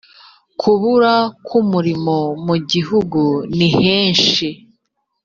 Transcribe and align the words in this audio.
kubura 0.59 1.13
ku 1.45 1.57
murimo 1.71 2.17
mu 2.45 2.55
gihugu 2.71 3.21
nihenshi. 3.57 4.47